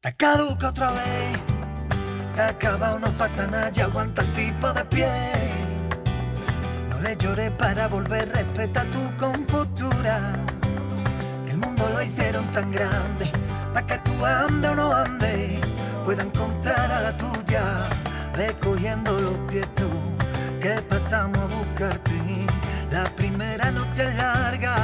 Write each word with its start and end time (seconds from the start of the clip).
Te 0.00 0.14
caduca 0.14 0.68
otra 0.68 0.92
vez. 0.92 1.38
Se 2.32 2.40
acaba, 2.40 2.96
no 3.00 3.10
pasa 3.18 3.48
nada, 3.48 3.68
ya 3.70 3.86
aguanta 3.86 4.22
el 4.22 4.32
tipo 4.32 4.72
de 4.72 4.84
pie. 4.84 5.08
No 6.88 7.00
le 7.00 7.16
llores 7.16 7.50
para 7.58 7.88
volver, 7.88 8.28
respeta 8.32 8.84
tu 8.92 9.16
compostura. 9.16 10.20
El 11.48 11.56
mundo 11.56 11.88
lo 11.92 12.00
hicieron 12.00 12.48
tan 12.52 12.70
grande, 12.70 13.32
para 13.74 13.88
que 13.88 13.98
tú 13.98 14.24
ande 14.24 14.68
o 14.68 14.74
no 14.76 14.94
ande, 14.94 15.58
pueda 16.04 16.22
encontrar 16.22 16.92
a 16.92 17.00
la 17.00 17.16
tuya, 17.16 17.64
recogiendo 18.34 19.18
los 19.18 19.48
tiestos 19.48 19.90
que 20.60 20.80
pasamos 20.88 21.38
a 21.38 21.46
buscarte. 21.46 22.46
La 22.92 23.02
primera 23.16 23.72
noche 23.72 24.04
es 24.04 24.14
larga, 24.14 24.76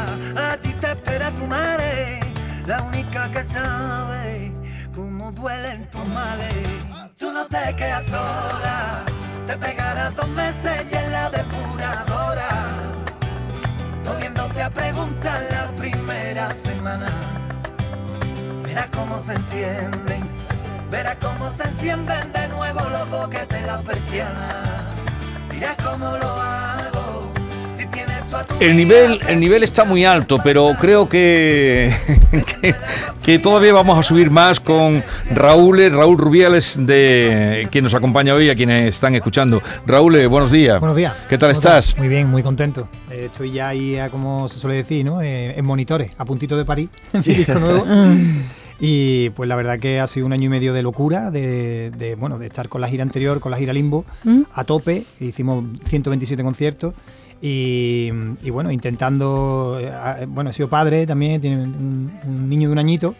allí 0.50 0.72
te 0.72 0.88
espera 0.88 1.30
tu 1.30 1.46
madre, 1.46 2.18
la 2.66 2.82
única 2.82 3.30
que 3.30 3.44
sabe 3.44 4.63
duelen 5.32 5.88
tus 5.91 6.06
males. 6.09 6.54
Tú 7.18 7.32
no 7.32 7.46
te 7.46 7.75
quedas 7.76 8.07
sola, 8.07 9.03
te 9.46 9.57
pegarás 9.57 10.14
dos 10.17 10.29
meses 10.29 10.85
y 10.90 10.94
en 10.94 11.12
la 11.12 11.31
depuradora. 11.31 12.48
No 14.04 14.14
viéndote 14.17 14.62
a 14.62 14.71
preguntar 14.71 15.43
la 15.50 15.75
primera 15.76 16.50
semana. 16.50 17.11
Verás 18.62 18.89
cómo 18.95 19.18
se 19.18 19.34
encienden, 19.34 20.29
verás 20.90 21.17
cómo 21.21 21.50
se 21.50 21.64
encienden 21.64 22.32
de 22.32 22.48
nuevo 22.48 22.81
los 22.81 23.09
boquetes 23.11 23.59
en 23.59 23.67
la 23.67 23.79
persiana. 23.79 24.90
Dirás 25.50 25.76
cómo 25.82 26.17
lo 26.17 26.31
hago. 26.40 26.83
El 28.61 28.76
nivel, 28.76 29.20
el 29.29 29.40
nivel 29.40 29.62
está 29.62 29.84
muy 29.84 30.04
alto, 30.04 30.38
pero 30.42 30.72
creo 30.80 31.08
que, 31.08 31.92
que, 32.61 32.75
que 33.22 33.38
todavía 33.38 33.72
vamos 33.72 33.98
a 33.98 34.02
subir 34.02 34.30
más 34.30 34.61
con 34.61 35.02
Raúl, 35.33 35.80
eh, 35.80 35.91
Raúl 35.91 36.19
Rubiales, 36.19 36.77
de 36.78 37.69
quien 37.70 37.84
nos 37.84 37.94
acompaña 37.94 38.34
hoy, 38.34 38.50
a 38.50 38.55
quienes 38.55 38.94
están 38.94 39.14
escuchando. 39.14 39.62
Raúl, 39.86 40.17
eh, 40.17 40.27
buenos 40.27 40.50
días. 40.50 40.81
Buenos 40.81 40.97
días. 40.97 41.14
¿Qué 41.28 41.39
tal 41.39 41.50
¿Cómo 41.50 41.61
estás? 41.61 41.97
Muy 41.98 42.09
bien, 42.09 42.31
muy 42.31 42.42
contento. 42.42 42.89
Eh, 43.11 43.27
estoy 43.27 43.53
ya 43.53 43.69
ahí, 43.69 43.97
a, 43.97 44.09
como 44.09 44.48
se 44.48 44.59
suele 44.59 44.77
decir, 44.77 45.05
¿no? 45.05 45.20
Eh, 45.20 45.59
en 45.59 45.64
monitores, 45.64 46.12
a 46.19 46.25
puntito 46.25 46.56
de 46.56 46.64
París, 46.64 46.91
en 47.12 47.22
mi 47.27 47.34
disco 47.34 47.59
nuevo. 47.59 47.84
Y 48.81 49.31
pues 49.31 49.48
la 49.48 49.55
verdad 49.55 49.78
que 49.78 50.00
ha 50.00 50.06
sido 50.09 50.27
un 50.27 50.33
año 50.33 50.47
y 50.47 50.48
medio 50.48 50.75
de 50.75 50.83
locura, 50.83 51.31
de, 51.31 51.92
de, 51.97 52.16
bueno, 52.16 52.39
de 52.39 52.47
estar 52.48 52.69
con 52.69 52.81
la 52.81 52.89
gira 52.89 53.05
anterior, 53.05 53.39
con 53.39 53.53
la 53.53 53.56
gira 53.56 53.72
Limbo, 53.72 54.05
a 54.53 54.64
tope. 54.64 55.06
Hicimos 55.20 55.64
127 55.84 56.42
conciertos. 56.42 56.92
Y, 57.47 58.09
y 58.42 58.48
bueno, 58.48 58.70
intentando, 58.73 59.77
eh, 59.78 59.91
a- 59.91 60.25
bueno, 60.27 60.48
he 60.48 60.53
sido 60.55 60.69
padre 60.70 61.06
también, 61.06 61.42
tiene 61.42 61.62
un, 61.62 62.11
un 62.27 62.48
niño 62.48 62.69
de 62.70 62.73
un 62.73 62.78
añito, 62.78 63.14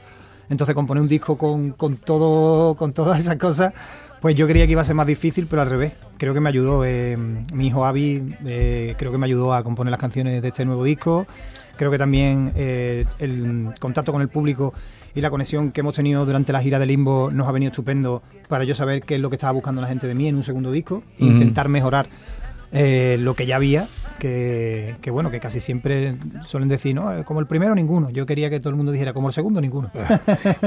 entonces 0.49 0.75
componer 0.75 1.03
un 1.03 1.09
disco 1.09 1.37
con, 1.37 1.73
con 1.73 1.99
todo, 1.99 2.75
con 2.75 2.95
todas 2.95 3.19
esas 3.21 3.37
cosas, 3.37 3.75
pues 4.23 4.35
yo 4.35 4.49
creía 4.49 4.65
que 4.65 4.73
iba 4.73 4.81
a 4.81 4.85
ser 4.87 4.95
más 4.95 5.07
difícil, 5.07 5.47
pero 5.47 5.61
al 5.61 5.69
revés. 5.69 5.93
Creo 6.17 6.33
que 6.33 6.41
me 6.41 6.49
ayudó, 6.49 6.87
eh, 6.87 7.19
mi 7.53 7.67
hijo 7.67 7.85
Avi, 7.85 8.35
eh, 8.47 8.95
creo 8.97 9.13
que 9.13 9.19
me 9.19 9.27
ayudó 9.27 9.53
a 9.53 9.63
componer 9.63 9.91
las 9.91 10.01
canciones 10.01 10.41
de 10.41 10.49
este 10.49 10.65
nuevo 10.65 10.85
disco. 10.85 11.27
Creo 11.77 11.91
que 11.91 11.99
también 11.99 12.51
eh, 12.57 13.05
el 13.19 13.75
contacto 13.79 14.11
con 14.11 14.23
el 14.23 14.29
público 14.29 14.73
y 15.15 15.21
la 15.21 15.29
conexión 15.29 15.71
que 15.71 15.81
hemos 15.81 15.95
tenido 15.97 16.25
durante 16.25 16.51
la 16.55 16.63
gira 16.63 16.79
de 16.79 16.87
Limbo 16.87 17.31
nos 17.31 17.47
ha 17.47 17.53
venido 17.53 17.69
estupendo 17.73 18.23
para 18.49 18.65
yo 18.65 18.75
saber 18.75 19.03
qué 19.03 19.17
es 19.17 19.21
lo 19.21 19.29
que 19.29 19.37
estaba 19.37 19.53
buscando 19.53 19.83
la 19.83 19.89
gente 19.89 20.07
de 20.07 20.15
mí 20.15 20.29
en 20.29 20.37
un 20.37 20.45
segundo 20.45 20.73
disco 20.73 21.03
e 21.21 21.27
intentar 21.27 21.69
mejorar 21.69 22.07
eh, 22.73 23.17
lo 23.21 23.35
que 23.35 23.45
ya 23.47 23.57
había, 23.57 23.89
que, 24.25 24.95
que 25.03 25.11
bueno, 25.11 25.31
que 25.31 25.39
casi 25.39 25.61
siempre 25.61 26.15
suelen 26.47 26.67
decir, 26.71 26.95
no, 26.95 27.13
como 27.27 27.41
el 27.41 27.47
primero 27.47 27.75
ninguno. 27.75 28.09
Yo 28.09 28.25
quería 28.25 28.49
que 28.49 28.59
todo 28.59 28.71
el 28.71 28.77
mundo 28.77 28.91
dijera, 28.91 29.13
como 29.13 29.29
el 29.29 29.35
segundo 29.35 29.61
ninguno. 29.61 29.91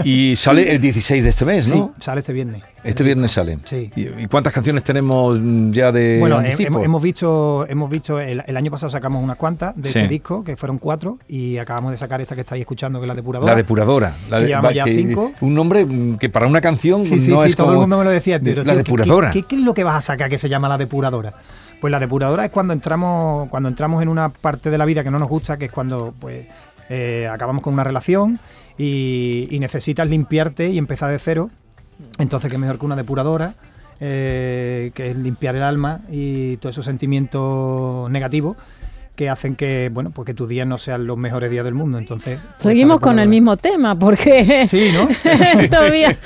Y 0.04 0.36
sale 0.36 0.72
el 0.72 0.80
16 0.80 1.24
de 1.24 1.30
este 1.32 1.44
mes, 1.44 1.68
¿no? 1.74 1.94
Sí, 1.98 2.04
sale 2.04 2.20
este 2.20 2.34
viernes. 2.34 2.62
Este 2.84 3.04
viernes 3.04 3.32
sale. 3.32 3.58
Sí. 3.66 3.90
¿Y, 3.96 4.28
cuántas 4.28 4.54
canciones 4.54 4.84
tenemos 4.84 5.40
ya 5.72 5.92
de 5.92 6.18
Bueno, 6.20 6.38
anticipo? 6.38 6.84
hemos, 6.84 7.02
visto, 7.02 7.66
hemos 7.68 7.90
visto 7.90 8.20
el, 8.20 8.44
el 8.46 8.58
año 8.58 8.70
pasado 8.70 8.92
sacamos 8.92 9.24
unas 9.24 9.38
cuantas 9.38 9.76
de 9.76 9.90
Sí. 9.90 9.98
ese 10.00 10.08
disco, 10.08 10.44
que 10.44 10.56
fueron 10.56 10.78
cuatro, 10.78 11.18
y 11.28 11.58
acabamos 11.58 11.92
de 11.92 11.98
sacar 11.98 12.22
esta 12.22 12.36
que 12.36 12.42
estáis 12.42 12.62
escuchando, 12.62 13.00
que 13.00 13.06
es 13.06 13.08
la 13.08 13.16
depuradora. 13.16 13.54
La 13.54 13.58
depuradora. 13.58 14.16
La 14.30 14.40
de- 14.40 14.54
va- 14.56 14.72
ya 14.72 14.84
que- 14.84 14.96
cinco. 14.96 15.32
Un 15.42 15.56
nombre 15.56 15.88
que 16.20 16.30
para 16.30 16.46
una 16.46 16.62
canción 16.62 17.02
Sí, 17.02 17.20
sí, 17.20 17.32
no 17.32 17.42
sí, 17.42 17.50
es 17.50 17.56
todo 17.56 17.68
como 17.68 17.78
el 17.78 17.82
mundo 17.82 17.98
me 17.98 18.04
lo 18.04 18.12
decía. 18.12 18.38
la 18.38 18.44
tío, 18.44 18.64
¿qué- 18.64 18.76
depuradora. 18.76 19.32
¿qué, 19.32 19.42
qué, 19.44 19.56
es 19.56 19.62
lo 19.64 19.74
que 19.74 19.84
vas 19.84 19.96
a 19.96 20.02
sacar 20.02 20.30
que 20.30 20.38
se 20.38 20.48
llama 20.48 20.70
la 20.70 20.78
depuradora? 20.78 21.34
Pues 21.80 21.92
la 21.92 22.00
depuradora 22.00 22.46
es 22.46 22.52
cuando 22.52 22.74
entramos, 22.74 23.50
cuando 23.50 23.70
entramos 23.70 24.02
en 24.02 24.10
una 24.10 24.30
parte 24.30 24.70
de 24.70 24.78
la 24.78 24.86
vida 24.86 25.04
que 25.04 25.12
no 25.12 25.20
nos 25.20 25.30
gusta, 25.30 25.58
que 25.58 25.66
es 25.66 25.72
cuando 25.72 26.14
pues 26.20 26.48
eh, 26.90 27.28
acabamos 27.32 27.62
con 27.64 27.74
una 27.74 27.84
relación 27.84 28.40
y, 28.78 29.48
necesitas 29.60 30.10
limpiarte 30.10 30.70
y 30.70 30.78
empezar 30.78 31.12
de 31.12 31.20
cero. 31.20 31.50
Entonces, 32.18 32.52
qué 32.52 32.58
mejor 32.58 32.80
que 32.80 32.86
una 32.86 32.96
depuradora, 32.96 33.56
eh, 34.00 34.92
que 34.94 35.10
es 35.10 35.18
limpiar 35.18 35.56
el 35.56 35.64
alma 35.64 36.02
y 36.10 36.58
todos 36.58 36.76
esos 36.76 36.86
sentimientos 36.86 38.10
negativos 38.10 38.58
que 39.18 39.30
hacen 39.30 39.56
que, 39.56 39.90
bueno, 39.92 40.12
pues 40.12 40.28
que 40.28 40.34
tus 40.36 40.48
días 40.48 40.68
no 40.68 40.78
sean 40.78 41.08
los 41.08 41.18
mejores 41.18 41.50
días 41.52 41.66
del 41.66 41.74
mundo. 41.74 41.98
Entonces, 41.98 42.40
pues, 42.40 42.62
Seguimos 42.62 43.00
con 43.02 43.18
el 43.18 43.28
mismo 43.28 43.58
tema, 43.58 43.96
porque 43.98 44.66
Sí, 44.68 44.92
¿no? 44.94 45.10
todavía 45.70 46.18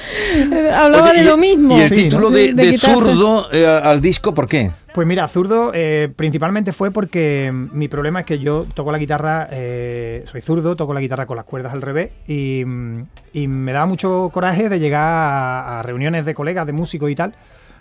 hablaba 0.73 1.05
Oye, 1.11 1.19
de 1.19 1.21
y- 1.21 1.25
lo 1.25 1.37
mismo. 1.37 1.77
Y 1.77 1.81
el 1.81 1.89
Sí, 1.89 1.95
título 1.95 2.29
¿no? 2.29 2.35
de, 2.35 2.53
De 2.53 2.65
de 2.65 2.71
quitarse- 2.73 2.93
zurdo 2.93 3.47
eh, 3.51 3.65
al 3.65 4.01
disco, 4.01 4.33
¿por 4.33 4.47
qué? 4.47 4.71
Pues 4.93 5.07
mira, 5.07 5.25
zurdo 5.29 5.71
eh, 5.73 6.11
principalmente 6.13 6.73
fue 6.73 6.91
porque 6.91 7.49
mi 7.53 7.87
problema 7.87 8.19
es 8.19 8.25
que 8.25 8.39
yo 8.39 8.65
toco 8.73 8.91
la 8.91 8.97
guitarra, 8.97 9.47
eh, 9.49 10.25
soy 10.29 10.41
zurdo, 10.41 10.75
toco 10.75 10.93
la 10.93 10.99
guitarra 10.99 11.25
con 11.25 11.37
las 11.37 11.45
cuerdas 11.45 11.71
al 11.71 11.81
revés 11.81 12.09
y, 12.27 12.63
mm, 12.65 13.03
y 13.31 13.47
me 13.47 13.71
daba 13.71 13.85
mucho 13.85 14.29
coraje 14.33 14.67
de 14.67 14.79
llegar 14.81 15.01
a, 15.01 15.79
a 15.79 15.83
reuniones 15.83 16.25
de 16.25 16.33
colegas, 16.33 16.65
de 16.67 16.73
músicos 16.73 17.09
y 17.09 17.15
tal, 17.15 17.33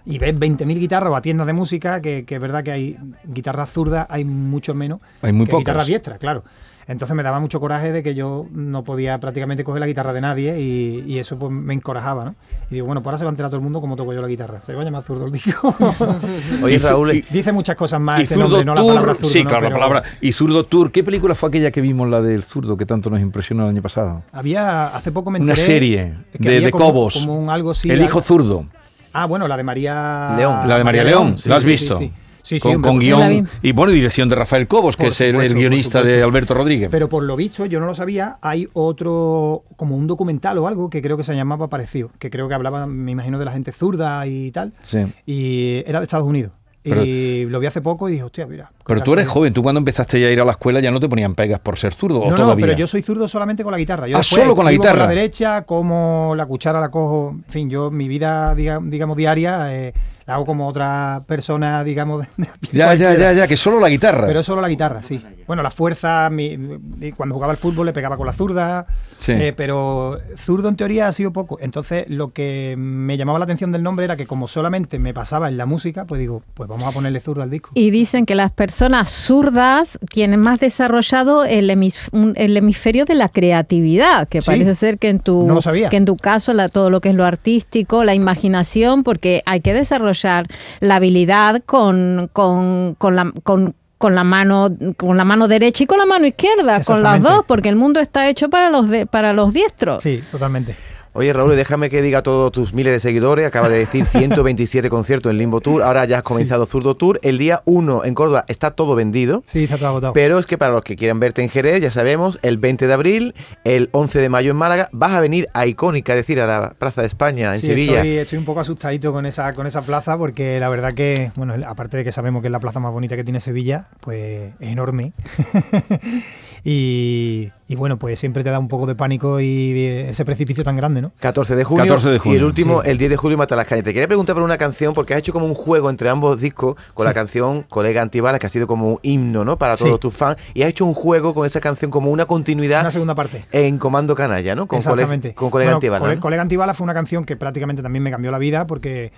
y 0.07 0.19
ver 0.19 0.35
20.000 0.37 0.79
guitarras 0.79 1.11
o 1.13 1.17
a 1.17 1.23
tiendas 1.23 1.47
de 1.47 1.53
música, 1.53 2.01
que, 2.01 2.25
que 2.25 2.35
es 2.37 2.41
verdad 2.41 2.63
que 2.65 2.73
hay 2.73 2.97
guitarras 3.25 3.71
zurdas, 3.71 4.07
hay 4.11 4.25
mucho 4.25 4.75
menos 4.75 5.01
Hay 5.23 5.33
muy 5.33 5.47
que 5.47 5.51
pocas. 5.53 5.63
guitarras 5.65 5.87
diestras, 5.87 6.19
claro. 6.19 6.43
Entonces 6.87 7.15
me 7.15 7.23
daba 7.23 7.39
mucho 7.39 7.61
coraje 7.61 7.93
de 7.93 8.03
que 8.03 8.17
yo 8.17 8.47
no 8.53 8.83
podía 8.83 9.21
prácticamente 9.21 9.63
coger 9.63 9.79
la 9.79 9.87
guitarra 9.87 10.13
de 10.13 10.21
nadie 10.23 10.61
y, 10.61 11.05
y 11.07 11.19
eso 11.21 11.39
pues 11.39 11.53
me 11.53 11.73
encorajaba, 11.73 12.25
¿no? 12.25 12.35
Y 12.69 12.75
digo, 12.75 12.87
bueno, 12.87 13.01
pues 13.01 13.09
ahora 13.11 13.19
se 13.19 13.25
va 13.25 13.31
a 13.31 13.33
enterar 13.33 13.49
todo 13.49 13.59
el 13.59 13.63
mundo 13.63 13.81
cómo 13.81 13.95
toco 13.95 14.13
yo 14.13 14.21
la 14.21 14.27
guitarra. 14.27 14.61
Se 14.67 14.75
va 14.75 14.81
a 14.83 14.85
llamar 14.85 15.05
zurdo 15.05 15.27
el 15.27 15.31
disco. 15.33 15.73
Oye, 16.63 16.79
Raúl, 16.79 17.15
y- 17.15 17.25
Dice 17.31 17.53
muchas 17.53 17.77
cosas 17.77 18.01
más 18.01 18.19
y 18.19 18.23
ese 18.25 18.35
Zurdo 18.35 18.49
nombre, 18.49 18.65
no 18.65 18.75
la 18.75 18.81
Tour, 18.81 18.95
palabra 18.95 19.15
zurdo. 19.15 19.29
sí, 19.29 19.43
¿no? 19.45 19.49
claro, 19.51 19.69
la 19.69 19.73
palabra. 19.73 20.03
Y 20.21 20.33
Zurdo 20.33 20.65
Tour, 20.65 20.91
¿qué 20.91 21.05
película 21.05 21.37
fue 21.37 21.49
aquella 21.51 21.71
que 21.71 21.81
vimos, 21.81 22.09
la 22.09 22.23
del 22.23 22.43
zurdo, 22.43 22.77
que 22.77 22.87
tanto 22.87 23.09
nos 23.09 23.21
impresionó 23.21 23.65
el 23.65 23.69
año 23.71 23.83
pasado? 23.83 24.23
Había, 24.33 24.89
hace 24.89 25.13
poco 25.13 25.31
me 25.31 25.39
Una 25.39 25.53
enteré 25.53 25.67
serie 25.67 26.15
que 26.41 26.51
de, 26.51 26.61
de 26.61 26.71
como- 26.73 26.87
Cobos. 26.87 27.15
Como 27.25 27.39
un 27.39 27.51
algo 27.51 27.71
así. 27.71 27.89
el 27.89 28.03
hijo 28.03 28.21
zurdo. 28.21 28.65
Ah, 29.13 29.27
bueno, 29.27 29.47
la 29.49 29.57
de 29.57 29.63
María... 29.63 30.35
León. 30.37 30.69
La 30.69 30.79
de 30.79 30.85
María 30.85 31.05
León, 31.05 31.37
sí, 31.39 31.49
¿la 31.49 31.57
has 31.57 31.65
visto? 31.65 31.99
Sí, 31.99 32.07
sí. 32.07 32.13
Sí, 32.43 32.57
sí, 32.57 32.61
con, 32.61 32.77
hombre, 32.77 32.89
con 32.91 32.99
la 33.21 33.29
guion 33.29 33.49
y 33.63 33.73
bueno, 33.73 33.93
y 33.93 33.97
dirección 33.97 34.29
de 34.31 34.35
Rafael 34.35 34.67
Cobos, 34.67 34.97
que 34.97 35.05
Por 35.05 35.13
es 35.13 35.21
el- 35.21 35.55
guionista 35.55 36.03
de. 36.03 36.23
Alberto 36.23 36.55
Rodríguez. 36.55 36.89
Pero 36.91 37.07
por 37.09 37.23
lo 37.23 37.37
visto, 37.37 37.67
yo 37.67 37.79
no 37.81 37.87
lo 37.87 37.95
sabía, 37.95 38.39
hay 38.41 38.67
otro, 38.73 39.65
como 39.77 39.95
un 39.95 40.07
documental 40.07 40.57
o 40.59 40.67
algo 40.67 40.89
que 40.89 41.03
creo 41.03 41.17
que 41.19 41.23
se 41.23 41.35
llamaba 41.37 41.69
parecido, 41.69 42.11
que 42.19 42.31
creo 42.31 42.49
que 42.49 42.55
hablaba, 42.55 42.87
me 42.87 43.13
imagino, 43.13 43.39
de 43.39 43.45
la 43.45 43.53
gente 43.53 43.73
zurda 43.73 44.27
y 44.27 44.51
tal, 44.53 44.73
Sí. 44.83 45.07
y 45.27 45.83
era 45.87 46.01
de 46.01 46.05
Estados 46.05 46.27
Unidos. 46.27 46.53
Pero- 46.83 47.05
y 47.05 47.45
lo 47.47 47.61
vi 47.61 47.67
hace 47.67 47.81
poco 47.83 48.09
y 48.09 48.13
dije, 48.13 48.25
hostia, 48.25 48.47
mira. 48.47 48.71
Pero 48.87 49.01
tú 49.03 49.13
eres 49.13 49.29
joven, 49.29 49.53
tú 49.53 49.63
cuando 49.63 49.79
empezaste 49.79 50.19
ya 50.21 50.29
a 50.29 50.31
ir 50.31 50.41
a 50.41 50.45
la 50.47 50.53
escuela 50.53 50.81
ya 50.81 50.91
no 50.91 50.99
te 50.99 51.09
ponían 51.09 51.35
pegas 51.35 51.61
por 51.61 51.77
ser 51.79 51.93
zurdo, 51.93 52.21
o 52.21 52.25
No, 52.25 52.31
no, 52.31 52.37
todavía. 52.37 52.67
pero 52.67 52.79
yo 52.79 52.87
soy 52.87 53.03
zurdo 53.03 53.29
solamente 53.29 53.63
con 53.63 53.71
la 53.73 53.79
guitarra. 53.79 54.09
Yo 54.09 54.17
Ah, 54.17 54.23
solo 54.23 54.57
con 54.57 54.65
la 54.65 54.73
guitarra. 54.73 54.91
Con 54.93 54.99
la 55.01 55.09
derecha, 55.09 55.63
como 55.63 56.33
la 56.37 56.47
cuchara 56.47 56.81
la 56.81 56.91
cojo. 56.91 57.33
En 57.37 57.45
fin, 57.45 57.69
yo 57.71 57.91
mi 57.91 58.09
vida, 58.09 58.55
diga- 58.57 58.81
digamos, 58.83 59.17
diaria, 59.17 59.75
eh, 59.77 59.93
la 60.27 60.35
hago 60.37 60.47
como 60.47 60.67
otra 60.69 61.23
persona, 61.27 61.85
digamos, 61.85 62.27
de, 62.39 62.49
Ya, 62.73 62.95
ya, 62.95 63.15
ya, 63.15 63.33
ya, 63.35 63.47
que 63.47 63.57
solo 63.59 63.79
la 63.79 63.89
guitarra. 63.91 64.27
Pero 64.27 64.43
solo 64.43 64.61
la 64.63 64.69
guitarra, 64.69 65.03
sí. 65.03 65.23
Bueno, 65.47 65.63
la 65.63 65.71
fuerza, 65.71 66.29
mi- 66.31 66.57
mi- 66.57 67.13
cuando 67.13 67.35
jugaba 67.35 67.51
al 67.53 67.57
fútbol 67.57 67.87
le 67.87 67.93
pegaba 67.93 68.17
con 68.17 68.27
la 68.27 68.33
zurda, 68.33 68.87
Sí. 69.19 69.33
eh, 69.33 69.53
pero 69.57 70.19
zurdo 70.37 70.69
en 70.69 70.77
teoría 70.77 71.09
ha 71.09 71.13
sido 71.13 71.33
poco. 71.33 71.59
Entonces, 71.61 72.05
lo 72.09 72.29
que 72.29 72.75
me 72.79 73.17
llamaba 73.17 73.39
la 73.39 73.45
atención 73.45 73.73
del 73.73 73.83
nombre 73.83 74.05
era 74.05 74.17
que 74.17 74.27
como 74.27 74.49
solamente 74.49 74.99
me 74.99 75.13
pasaba 75.13 75.49
en 75.49 75.57
la 75.57 75.67
música, 75.67 76.05
pues 76.05 76.21
digo, 76.21 76.43
pues 76.55 76.69
vamos 76.69 76.87
a 76.87 76.93
ponerle 76.93 77.21
zurdo 77.21 77.43
al 77.43 77.51
disco. 77.51 77.71
Y 77.75 77.91
dicen 77.91 78.27
que 78.27 78.35
las 78.35 78.51
personas 78.53 79.11
zurdas 79.11 79.99
tienen 80.11 80.41
más 80.41 80.61
desarrollado 80.61 81.45
el, 81.45 81.69
hemis- 81.71 82.09
el 82.37 82.57
hemisferio 82.57 83.05
de 83.05 83.15
la 83.15 83.29
creatividad, 83.29 84.29
que 84.29 84.41
Sí. 84.43 84.47
parece 84.47 84.75
ser 84.75 84.99
que 84.99 85.09
en 85.09 85.21
tu, 85.21 85.47
No 85.47 85.55
lo 85.55 85.63
sabía. 85.63 85.89
que 85.89 85.97
en 85.97 86.05
tu 86.05 86.17
caso 86.17 86.53
la, 86.55 86.69
todo 86.69 86.91
lo 86.91 87.01
que 87.01 87.11
es 87.11 87.15
lo 87.15 87.25
artístico, 87.25 88.05
la 88.05 88.15
imaginación, 88.15 89.03
porque 89.03 89.43
hay 89.47 89.61
que 89.61 89.73
desarrollar 89.75 90.47
la 90.81 90.97
habilidad 90.97 91.63
con, 91.67 92.31
con, 92.33 92.95
con 92.99 93.17
la, 93.17 93.33
con, 93.43 93.75
con 94.01 94.15
la 94.15 94.25
mano 94.25 94.75
con 94.97 95.19
la 95.19 95.27
mano 95.27 95.47
derecha 95.47 95.85
y 95.85 95.87
con 95.87 95.99
la 95.99 96.07
mano 96.07 96.25
izquierda, 96.25 96.83
con 96.83 97.03
las 97.03 97.21
dos, 97.21 97.45
porque 97.47 97.69
el 97.69 97.77
mundo 97.77 98.01
está 98.01 98.31
hecho 98.31 98.49
para 98.49 98.71
los 98.71 98.89
de, 98.89 99.05
para 99.05 99.35
los 99.35 99.53
diestros. 99.53 100.03
Sí, 100.03 100.23
totalmente. 100.31 100.75
Oye, 101.13 101.33
Raúl, 101.33 101.57
déjame 101.57 101.91
que 101.91 102.03
diga 102.03 102.21
a 102.21 102.23
todos 102.23 102.53
tus 102.53 102.73
miles 102.73 102.93
de 102.93 103.01
seguidores. 103.01 103.45
Acaba 103.45 103.69
de 103.69 103.79
decir 103.79 104.05
127 104.07 104.89
conciertos 104.89 105.31
en 105.31 105.39
Limbo 105.39 105.61
Tour. 105.61 105.83
Ahora 105.83 106.05
ya 106.05 106.19
has 106.19 106.23
comenzado 106.23 106.67
Zurdo 106.67 106.95
Tour. 106.97 107.19
El 107.23 107.37
día 107.39 107.63
1 107.65 108.05
en 108.05 108.15
Córdoba 108.15 108.45
está 108.47 108.71
todo 108.71 108.95
vendido. 108.95 109.43
Sí, 109.47 109.65
está 109.65 109.77
todo 109.77 109.89
agotado. 109.89 110.13
Pero 110.13 110.39
es 110.39 110.47
que 110.47 110.57
para 110.57 110.73
los 110.73 110.83
que 110.83 110.95
quieran 110.95 111.19
verte 111.19 111.43
en 111.43 111.49
Jerez, 111.49 111.83
ya 111.83 111.91
sabemos, 111.91 112.39
el 112.43 112.59
20 112.59 112.87
de 112.87 112.93
abril, 112.93 113.35
el 113.65 113.89
11 113.93 114.21
de 114.21 114.29
mayo 114.29 114.53
en 114.53 114.57
Málaga, 114.57 114.89
vas 114.93 115.13
a 115.13 115.21
venir 115.21 115.49
a 115.53 115.67
Icónica, 115.67 116.13
es 116.13 116.19
decir, 116.19 116.41
a 116.41 116.47
la 116.47 116.71
Plaza 116.79 117.01
de 117.01 117.09
España, 117.09 117.55
en 117.55 117.61
Sí, 117.61 117.67
Sevilla. 117.67 117.97
Estoy, 118.03 118.11
estoy 118.19 118.39
un 118.39 118.45
poco 118.45 118.61
asustadito 118.61 119.13
con 119.13 119.27
esa, 119.27 119.53
con 119.55 119.67
esa 119.67 119.83
plaza 119.83 120.17
porque 120.17 120.61
la 120.61 120.69
verdad 120.69 120.95
que, 120.95 121.33
bueno, 121.35 121.55
aparte 121.67 121.97
de 121.97 122.05
que 122.05 122.13
sabemos 122.13 122.41
que 122.41 122.49
es 122.49 122.53
la 122.53 122.61
plaza 122.61 122.79
más 122.79 122.93
bonita 122.93 123.17
que 123.17 123.25
tiene 123.25 123.41
Sevilla, 123.41 123.89
pues 124.01 124.55
es 124.61 124.69
enorme. 124.69 125.13
y, 126.65 127.51
y 127.69 127.75
bueno, 127.77 127.99
pues 127.99 128.19
siempre 128.21 128.45
te 128.45 128.51
da 128.51 128.59
un 128.59 128.69
poco 128.69 128.87
de 128.87 128.95
pánico 128.95 129.41
y 129.41 129.73
ese 130.09 130.25
precipicio 130.25 130.63
tan 130.65 130.77
grande, 130.77 131.01
¿no? 131.03 131.13
14 131.21 131.57
de 131.57 131.65
junio, 131.65 131.85
14 131.85 132.11
de 132.11 132.21
y 132.25 132.35
el 132.37 132.45
último, 132.45 132.83
sí. 132.83 132.91
el 132.91 132.99
10 132.99 133.11
de 133.11 133.17
julio, 133.17 133.39
Mata 133.39 133.57
las 133.57 133.67
Cañas. 133.67 133.85
Te 133.85 133.93
quería 133.93 134.07
preguntar 134.07 134.35
por 134.35 134.43
una 134.43 134.59
canción, 134.59 134.93
porque 134.95 135.15
has 135.15 135.21
hecho 135.21 135.33
como 135.33 135.47
un 135.47 135.55
juego 135.55 135.91
entre 135.91 136.09
ambos 136.11 136.41
discos 136.41 136.77
con 136.95 137.07
la 137.07 137.15
canción 137.15 137.63
Colega 137.69 138.03
Antibalas, 138.03 138.39
que 138.41 138.47
ha 138.47 138.51
sido 138.51 138.67
como 138.67 138.89
un 138.93 138.99
himno, 139.03 139.45
¿no? 139.45 139.57
Para 139.59 139.77
todos 139.77 139.93
Sí. 139.93 139.99
tus 140.01 140.15
fans. 140.15 140.37
Y 140.55 140.63
has 140.63 140.69
hecho 140.71 140.85
un 140.85 140.95
juego 140.95 141.35
con 141.35 141.47
esa 141.47 141.61
canción 141.61 141.91
como 141.91 142.11
una 142.11 142.27
continuidad 142.27 142.81
Una 142.81 142.91
segunda 142.91 143.15
parte. 143.15 143.45
en 143.53 143.79
Comando 143.79 144.15
Canalla, 144.15 144.55
¿no? 144.55 144.67
Con, 144.67 144.81
Cole- 144.81 145.03
Exactamente. 145.03 145.35
con 145.35 145.51
Colega 145.51 145.71
Bueno, 145.73 145.77
Antibalas. 145.77 146.19
Colega 146.19 146.43
Antibala 146.43 146.75
fue 146.75 146.85
una 146.85 146.95
canción 146.95 147.25
que 147.25 147.37
prácticamente 147.37 147.83
también 147.83 148.03
me 148.03 148.11
cambió 148.11 148.31
la 148.31 148.39
vida 148.39 148.67
porque 148.67 149.13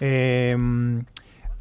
eh, 0.00 0.56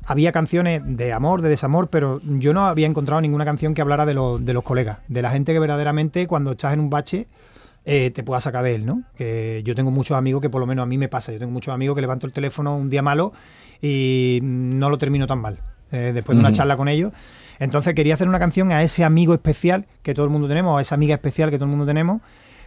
había 0.06 0.32
canciones 0.32 0.82
de 0.86 1.14
amor, 1.14 1.42
de 1.42 1.50
desamor, 1.50 1.90
pero 1.90 2.22
yo 2.24 2.54
no 2.54 2.66
había 2.68 2.88
encontrado 2.88 3.22
ninguna 3.22 3.46
canción 3.46 3.74
que 3.74 3.82
hablara 3.82 4.06
de, 4.06 4.14
lo- 4.14 4.38
de 4.40 4.54
los 4.54 4.64
colegas, 4.64 5.00
de 5.08 5.22
la 5.22 5.32
gente 5.32 5.52
que 5.54 5.60
verdaderamente 5.60 6.28
cuando 6.28 6.52
estás 6.52 6.74
en 6.74 6.80
un 6.80 6.90
bache 6.90 7.28
eh, 7.86 8.12
te 8.12 8.24
pueda 8.24 8.40
sacar 8.40 8.64
de 8.64 8.76
él, 8.76 8.86
¿no? 8.86 9.04
Que 9.16 9.62
yo 9.64 9.76
tengo 9.76 9.92
muchos 9.92 10.18
amigos 10.18 10.42
que 10.42 10.50
por 10.50 10.60
lo 10.60 10.66
menos 10.68 10.84
a 10.84 10.86
mí 10.88 10.98
me 10.98 11.08
pasa, 11.08 11.32
yo 11.32 11.40
tengo 11.40 11.52
muchos 11.52 11.74
amigos 11.74 11.96
que 11.96 12.02
levanto 12.02 12.26
el 12.26 12.34
teléfono 12.34 12.76
un 12.76 12.90
día 12.90 13.02
malo 13.02 13.32
y 13.82 14.40
no 14.42 14.90
lo 14.90 14.98
termino 14.98 15.28
tan 15.28 15.40
mal, 15.40 15.60
eh, 15.92 16.12
después 16.14 16.36
de 16.36 16.40
una 16.40 16.52
charla 16.52 16.78
con 16.78 16.88
ellos. 16.88 17.12
Entonces 17.60 17.94
quería 17.94 18.16
hacer 18.16 18.28
una 18.28 18.40
canción 18.40 18.72
a 18.72 18.84
ese 18.84 19.04
amigo 19.04 19.34
especial 19.34 19.86
que 20.04 20.14
todo 20.14 20.26
el 20.26 20.32
mundo 20.32 20.48
tenemos, 20.48 20.78
a 20.78 20.82
esa 20.82 20.96
amiga 20.96 21.16
especial 21.16 21.50
que 21.52 21.58
todo 21.58 21.66
el 21.66 21.72
mundo 21.72 21.86
tenemos, 21.86 22.22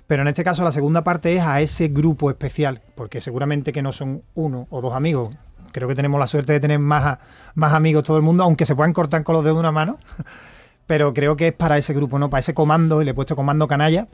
pero 0.08 0.22
en 0.22 0.28
este 0.28 0.42
caso 0.42 0.64
la 0.64 0.72
segunda 0.72 1.04
parte 1.04 1.36
es 1.36 1.42
a 1.42 1.60
ese 1.60 1.88
grupo 1.88 2.30
especial, 2.30 2.80
porque 2.94 3.20
seguramente 3.20 3.72
que 3.72 3.82
no 3.82 3.92
son 3.92 4.22
uno 4.34 4.66
o 4.70 4.80
dos 4.80 4.94
amigos. 4.94 5.34
Creo 5.70 5.86
que 5.86 5.94
tenemos 5.94 6.18
la 6.18 6.26
suerte 6.26 6.54
de 6.54 6.60
tener 6.60 6.78
más, 6.78 7.18
más 7.54 7.74
amigos 7.74 8.04
todo 8.04 8.16
el 8.16 8.22
mundo, 8.22 8.42
aunque 8.42 8.64
se 8.64 8.74
puedan 8.74 8.94
cortar 8.94 9.22
con 9.22 9.34
los 9.34 9.44
dedos 9.44 9.58
de 9.58 9.60
una 9.60 9.70
mano. 9.70 9.98
Pero 10.86 11.12
creo 11.12 11.36
que 11.36 11.48
es 11.48 11.52
para 11.52 11.76
ese 11.76 11.92
grupo, 11.92 12.18
¿no? 12.18 12.30
Para 12.30 12.40
ese 12.40 12.54
comando, 12.54 13.02
y 13.02 13.04
le 13.04 13.10
he 13.10 13.14
puesto 13.14 13.36
comando 13.36 13.68
canalla, 13.68 14.08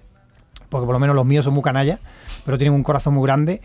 porque 0.69 0.85
por 0.85 0.93
lo 0.93 0.99
menos 0.99 1.15
los 1.15 1.25
míos 1.25 1.45
son 1.45 1.55
muy 1.55 1.63
canallas, 1.63 2.01
pero 2.45 2.59
tienen 2.59 2.75
un 2.75 2.83
corazón 2.83 3.15
muy 3.15 3.23
grande. 3.23 3.61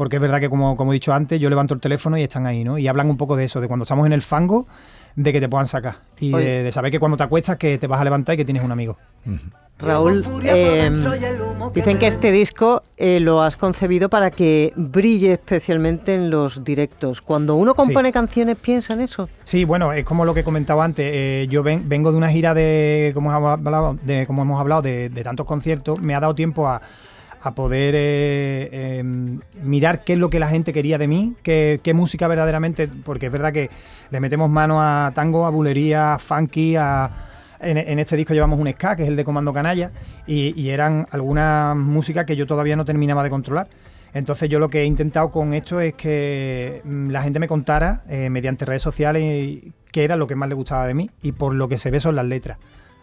Porque 0.00 0.16
es 0.16 0.22
verdad 0.22 0.40
que, 0.40 0.48
como, 0.48 0.78
como 0.78 0.92
he 0.92 0.94
dicho 0.94 1.12
antes, 1.12 1.38
yo 1.38 1.50
levanto 1.50 1.74
el 1.74 1.80
teléfono 1.82 2.16
y 2.16 2.22
están 2.22 2.46
ahí, 2.46 2.64
¿no? 2.64 2.78
Y 2.78 2.88
hablan 2.88 3.10
un 3.10 3.18
poco 3.18 3.36
de 3.36 3.44
eso, 3.44 3.60
de 3.60 3.68
cuando 3.68 3.82
estamos 3.84 4.06
en 4.06 4.14
el 4.14 4.22
fango, 4.22 4.66
de 5.14 5.30
que 5.30 5.40
te 5.42 5.48
puedan 5.50 5.66
sacar. 5.66 5.96
Y 6.18 6.30
de, 6.32 6.62
de 6.62 6.72
saber 6.72 6.90
que 6.90 6.98
cuando 6.98 7.18
te 7.18 7.24
acuestas 7.24 7.58
que 7.58 7.76
te 7.76 7.86
vas 7.86 8.00
a 8.00 8.04
levantar 8.04 8.32
y 8.34 8.38
que 8.38 8.46
tienes 8.46 8.64
un 8.64 8.72
amigo. 8.72 8.96
Raúl, 9.78 10.24
eh, 10.44 10.90
dicen 11.74 11.98
que 11.98 12.06
este 12.06 12.32
disco 12.32 12.82
eh, 12.96 13.20
lo 13.20 13.42
has 13.42 13.56
concebido 13.56 14.08
para 14.08 14.30
que 14.30 14.72
brille 14.74 15.34
especialmente 15.34 16.14
en 16.14 16.30
los 16.30 16.64
directos. 16.64 17.20
Cuando 17.20 17.56
uno 17.56 17.74
compone 17.74 18.10
canciones, 18.10 18.56
piensa 18.56 18.94
en 18.94 19.02
eso. 19.02 19.28
Sí, 19.44 19.66
bueno, 19.66 19.92
es 19.92 20.04
como 20.04 20.24
lo 20.24 20.32
que 20.32 20.42
comentaba 20.44 20.82
antes. 20.82 21.04
eh, 21.12 21.46
yo 21.50 21.62
ven- 21.62 21.86
vengo 21.90 22.10
de 22.10 22.16
una 22.16 22.30
gira 22.30 22.54
de, 22.54 23.10
como 23.14 23.30
hemos 23.36 23.52
hablado, 23.52 23.98
de, 24.02 24.26
como 24.26 24.40
hemos 24.40 24.58
hablado, 24.58 24.80
de, 24.80 25.10
de 25.10 25.22
tantos 25.22 25.44
conciertos. 25.46 26.00
Me 26.00 26.14
ha 26.14 26.20
dado 26.20 26.34
tiempo 26.34 26.66
a, 26.66 26.80
a 27.42 27.54
poder 27.54 27.94
eh, 27.94 28.68
eh, 28.72 29.02
mirar 29.62 30.04
qué 30.04 30.14
es 30.14 30.18
lo 30.18 30.30
que 30.30 30.38
la 30.38 30.48
gente 30.48 30.72
quería 30.72 30.98
de 30.98 31.08
mí, 31.08 31.34
qué, 31.42 31.92
música 31.94 32.28
verdaderamente, 32.28 32.88
porque 33.04 33.26
es 33.26 33.32
verdad 33.32 33.52
que 33.52 33.70
le 34.10 34.20
metemos 34.20 34.50
mano 34.50 34.80
a 34.80 35.12
tango, 35.14 35.46
a 35.46 35.50
bulería, 35.50 36.14
a 36.14 36.18
funky, 36.18 36.76
a, 36.76 37.10
en, 37.60 37.98
este 37.98 38.16
disco 38.16 38.34
llevamos 38.34 38.58
un 38.58 38.70
ska, 38.70 38.96
que 38.96 39.02
es 39.02 39.08
el 39.08 39.16
de 39.16 39.24
Comando 39.24 39.52
Canalla, 39.52 39.90
y, 40.26 40.60
y 40.60 40.70
eran 40.70 41.06
algunas 41.10 41.76
músicas 41.76 42.26
que 42.26 42.36
yo 42.36 42.46
todavía 42.46 42.76
no 42.76 42.84
terminaba 42.84 43.22
de 43.22 43.30
controlar. 43.30 43.68
Entonces 44.12 44.48
yo 44.48 44.58
lo 44.58 44.68
que 44.68 44.82
he 44.82 44.84
intentado 44.84 45.30
con 45.30 45.54
esto 45.54 45.80
es 45.80 45.94
que 45.94 46.80
mm, 46.84 47.10
la 47.10 47.22
gente 47.22 47.38
me 47.38 47.48
contara 47.48 48.02
eh, 48.08 48.28
mediante 48.30 48.64
redes 48.64 48.82
sociales 48.82 49.58
qué 49.92 50.04
era 50.04 50.16
lo 50.16 50.26
que 50.26 50.34
más 50.34 50.48
le 50.48 50.54
gustaba 50.54 50.86
de 50.86 50.94
mí 50.94 51.10
y 51.22 51.32
por 51.32 51.54
lo 51.54 51.68
que 51.68 51.78
se 51.78 51.90
ve 51.90 52.00
son 52.00 52.16
las 52.16 52.24
letras. 52.24 52.58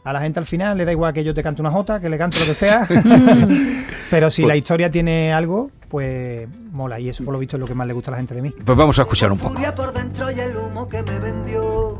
A 0.07 0.13
la 0.13 0.21
gente 0.21 0.39
al 0.39 0.45
final 0.45 0.77
le 0.77 0.85
da 0.85 0.93
igual 0.93 1.11
que 1.11 1.21
yo 1.21 1.33
te 1.33 1.43
cante 1.43 1.61
una 1.61 1.69
jota, 1.69 1.99
que 1.99 2.07
le 2.07 2.17
cante 2.17 2.39
lo 2.39 2.45
que 2.45 2.53
sea, 2.53 2.87
pero 4.09 4.29
si 4.29 4.45
la 4.45 4.55
historia 4.55 4.89
tiene 4.89 5.33
algo, 5.33 5.69
pues 5.89 6.47
mola 6.71 6.97
y 6.97 7.09
eso 7.09 7.25
por 7.25 7.33
lo 7.33 7.39
visto 7.39 7.57
es 7.57 7.59
lo 7.59 7.67
que 7.67 7.73
más 7.73 7.85
le 7.87 7.91
gusta 7.91 8.11
a 8.11 8.13
la 8.13 8.17
gente 8.19 8.33
de 8.33 8.41
mí. 8.41 8.53
Pues 8.63 8.77
vamos 8.77 8.97
a 8.99 9.01
escuchar 9.01 9.33
un 9.33 9.37
poco. 9.37 9.51
Furia 9.51 9.75
por 9.75 9.91
dentro 9.91 10.31
y 10.31 10.39
el 10.39 10.55
humo 10.55 10.87
que 10.87 11.03
me 11.03 11.19
vendió. 11.19 11.99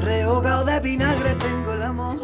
Rehogado 0.00 0.64
de 0.64 0.80
vinagre 0.80 1.34
tengo 1.34 1.72
el 1.72 1.82
amor. 1.84 2.16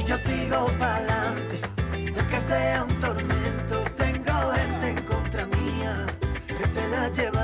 Y 0.00 0.04
yo 0.04 0.16
sigo 0.18 0.66
pa'lante. 0.76 1.60
Aunque 1.92 2.40
sea 2.48 2.82
un 2.82 2.94
tormento, 2.96 3.84
tengo 3.96 4.32
gente 4.50 4.88
en 4.88 5.04
contra 5.04 5.46
mía. 5.46 6.06
Que 6.48 6.66
se 6.66 6.88
la 6.88 7.08
llevará 7.08 7.39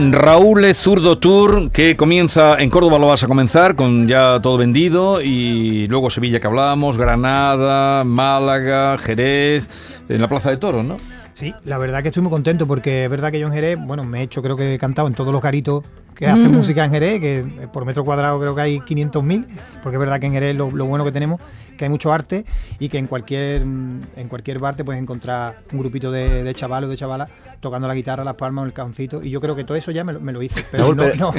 Raúl 0.00 0.74
Zurdo 0.74 1.18
Tour, 1.18 1.70
que 1.70 1.94
comienza 1.94 2.56
en 2.58 2.70
Córdoba, 2.70 2.98
lo 2.98 3.08
vas 3.08 3.22
a 3.22 3.28
comenzar 3.28 3.76
con 3.76 4.08
ya 4.08 4.40
todo 4.40 4.56
vendido, 4.56 5.20
y 5.20 5.86
luego 5.88 6.08
Sevilla 6.08 6.40
que 6.40 6.46
hablábamos, 6.46 6.96
Granada, 6.96 8.02
Málaga, 8.04 8.96
Jerez, 8.96 9.68
en 10.08 10.20
la 10.20 10.26
Plaza 10.26 10.50
de 10.50 10.56
Toros, 10.56 10.86
¿no? 10.86 10.96
Sí, 11.34 11.54
la 11.64 11.76
verdad 11.76 12.02
que 12.02 12.08
estoy 12.08 12.22
muy 12.22 12.30
contento 12.30 12.66
porque 12.66 13.04
es 13.04 13.10
verdad 13.10 13.30
que 13.30 13.40
yo 13.40 13.46
en 13.46 13.52
Jerez, 13.52 13.78
bueno, 13.78 14.02
me 14.04 14.20
he 14.20 14.22
hecho, 14.22 14.42
creo 14.42 14.56
que 14.56 14.74
he 14.74 14.78
cantado 14.78 15.06
en 15.06 15.14
todos 15.14 15.32
los 15.32 15.42
garitos 15.42 15.84
que 16.20 16.28
hacen 16.28 16.52
música 16.52 16.84
en 16.84 16.90
Jerez, 16.92 17.20
que 17.20 17.44
por 17.72 17.84
metro 17.84 18.04
cuadrado 18.04 18.38
creo 18.38 18.54
que 18.54 18.60
hay 18.60 18.78
500.000, 18.78 19.46
porque 19.82 19.96
es 19.96 20.00
verdad 20.00 20.20
que 20.20 20.26
en 20.26 20.32
Jerez 20.32 20.54
lo, 20.56 20.70
lo 20.70 20.84
bueno 20.86 21.04
que 21.04 21.12
tenemos, 21.12 21.40
que 21.78 21.86
hay 21.86 21.88
mucho 21.90 22.12
arte 22.12 22.44
y 22.78 22.90
que 22.90 22.98
en 22.98 23.06
cualquier 23.06 23.62
en 23.62 24.28
cualquier 24.28 24.58
bar 24.58 24.76
te 24.76 24.84
puedes 24.84 25.00
encontrar 25.00 25.62
un 25.72 25.78
grupito 25.78 26.12
de, 26.12 26.44
de 26.44 26.54
chavales 26.54 26.88
o 26.88 26.90
de 26.90 26.96
chavalas 26.98 27.30
tocando 27.60 27.88
la 27.88 27.94
guitarra, 27.94 28.22
las 28.22 28.34
palmas 28.36 28.64
o 28.64 28.66
el 28.66 28.72
cajoncito, 28.74 29.22
y 29.22 29.30
yo 29.30 29.40
creo 29.40 29.56
que 29.56 29.64
todo 29.64 29.76
eso 29.78 29.90
ya 29.90 30.04
me 30.04 30.12
lo, 30.12 30.20
me 30.20 30.32
lo 30.32 30.42
hice. 30.42 30.62
Pero 30.70 30.94
no, 30.94 31.04
no, 31.18 31.32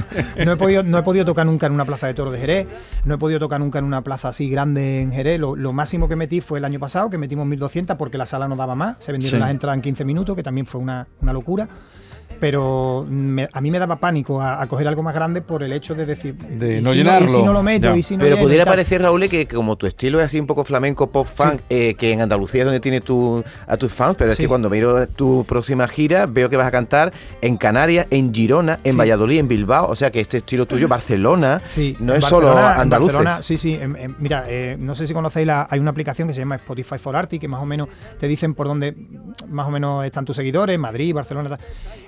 no 0.46 0.52
he 0.54 0.58
podido, 0.58 0.82
no 0.84 0.98
he 0.98 1.04
podido 1.04 1.26
tocar 1.26 1.46
nunca 1.46 1.68
en 1.68 1.74
una 1.74 1.86
plaza 1.86 2.08
de 2.08 2.16
toros 2.16 2.34
de 2.34 2.40
Jerez, 2.40 2.68
no 3.06 3.16
he 3.16 3.18
podido 3.20 3.40
tocar 3.40 3.60
nunca 3.60 3.78
en 3.80 3.86
una 3.86 4.02
plaza 4.04 4.30
así 4.30 4.50
grande 4.50 5.02
en 5.02 5.12
Jerez. 5.12 5.40
Lo, 5.40 5.56
lo 5.56 5.74
máximo 5.74 6.08
que 6.10 6.16
metí 6.16 6.42
fue 6.42 6.58
el 6.60 6.66
año 6.66 6.80
pasado, 6.80 7.10
que 7.12 7.18
metimos 7.20 7.48
1.200 7.48 7.98
porque 7.98 8.18
la 8.18 8.26
sala 8.26 8.48
no 8.48 8.56
daba 8.56 8.74
más, 8.76 8.98
se 9.00 9.12
vendieron 9.12 9.38
Sí. 9.38 9.42
las 9.42 9.52
entradas 9.52 9.78
en 9.78 9.82
15 9.84 10.06
minutos, 10.06 10.36
que 10.36 10.42
también 10.44 10.66
fue 10.66 10.82
una, 10.82 11.08
una 11.22 11.34
locura. 11.34 11.68
Pero 12.42 13.06
me- 13.08 13.48
a 13.54 13.62
mí 13.62 13.70
me 13.72 13.78
daba 13.80 13.98
pánico 13.98 14.42
a, 14.42 14.62
a 14.62 14.68
coger 14.68 14.88
algo 14.88 15.04
más 15.04 15.14
grande 15.14 15.42
por 15.42 15.62
el 15.62 15.72
hecho 15.72 15.94
de 15.96 16.06
decir. 16.08 16.36
De 16.36 16.80
¿y 16.80 16.82
no 16.82 16.90
si 16.92 16.98
llenarlo? 16.98 17.28
y 17.28 17.30
si 17.30 17.42
no 17.44 17.54
lo 17.54 17.62
meto, 17.64 17.96
y 17.96 18.02
si 18.04 18.18
no 18.18 18.24
Pero 18.24 18.36
lleno 18.36 18.48
pudiera 18.48 18.66
parecer, 18.66 19.02
Raúl, 19.04 19.30
que 19.30 19.48
como 19.48 19.76
tu 19.76 19.86
estilo 19.86 20.20
es 20.20 20.26
así 20.26 20.40
un 20.40 20.48
poco 20.48 20.66
flamenco, 20.66 21.12
pop 21.12 21.28
funk, 21.28 21.62
eh, 21.70 21.94
que 21.94 22.12
en 22.12 22.22
Andalucía 22.22 22.62
es 22.62 22.66
donde 22.66 22.80
tienes 22.80 23.04
tu, 23.04 23.44
a 23.68 23.78
tus 23.78 23.94
fans, 23.94 24.16
pero 24.18 24.32
es 24.32 24.38
Sí. 24.38 24.44
que 24.44 24.48
cuando 24.50 24.70
miro 24.72 25.08
tu 25.08 25.46
próxima 25.48 25.88
gira 25.88 26.26
veo 26.26 26.50
que 26.50 26.58
vas 26.58 26.66
a 26.68 26.72
cantar 26.72 27.14
en 27.42 27.58
Canarias, 27.58 28.08
en 28.10 28.34
Girona, 28.34 28.80
en 28.84 28.94
Sí. 28.94 28.98
Valladolid, 28.98 29.38
en 29.38 29.48
Bilbao, 29.48 29.88
o 29.88 29.96
sea 29.96 30.10
que 30.10 30.20
este 30.20 30.38
estilo 30.38 30.66
tuyo, 30.66 30.88
Barcelona, 30.88 31.62
Sí, 31.70 31.96
no 32.00 32.14
en 32.14 32.20
es 32.20 32.26
solo 32.26 32.48
Barcelona- 32.48 32.74
en 32.76 32.82
andaluces. 32.82 33.14
Barcelona, 33.14 33.44
sí, 33.44 33.58
sí. 33.58 33.76
em, 33.80 33.96
mira, 34.18 34.46
eh, 34.48 34.78
no 34.80 34.96
sé 34.96 35.06
si 35.06 35.14
conocéis, 35.14 35.46
la, 35.46 35.68
hay 35.70 35.80
una 35.80 35.92
aplicación 35.92 36.28
que 36.28 36.34
se 36.34 36.40
llama 36.40 36.56
Spotify 36.56 36.98
for 36.98 37.16
Artists, 37.16 37.40
que 37.40 37.48
más 37.48 37.62
o 37.62 37.66
menos 37.68 37.88
te 38.20 38.28
dicen 38.28 38.56
por 38.56 38.66
dónde 38.68 38.96
más 39.48 39.68
o 39.68 39.70
menos 39.70 40.04
están 40.06 40.26
tus 40.26 40.36
seguidores, 40.36 40.80
Madrid, 40.80 41.14
Barcelona. 41.14 41.50
tal. 41.50 41.60